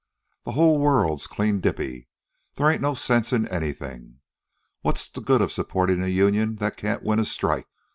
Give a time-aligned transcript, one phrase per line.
[0.45, 2.07] The whole world's clean dippy.
[2.55, 4.21] They ain't no sense in anything.
[4.81, 7.67] What's the good of supportin' a union that can't win a strike?